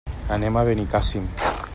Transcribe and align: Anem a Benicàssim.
Anem 0.35 0.57
a 0.61 0.63
Benicàssim. 0.69 1.29